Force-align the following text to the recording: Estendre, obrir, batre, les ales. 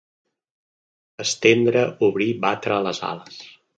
Estendre, 1.25 1.83
obrir, 2.09 2.29
batre, 2.47 2.81
les 2.89 3.03
ales. 3.11 3.37